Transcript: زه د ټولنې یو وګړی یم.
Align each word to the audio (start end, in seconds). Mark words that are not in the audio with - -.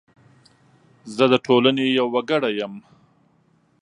زه 1.15 1.23
د 1.31 1.35
ټولنې 1.45 1.85
یو 1.97 2.07
وګړی 2.13 2.51
یم. 2.59 2.73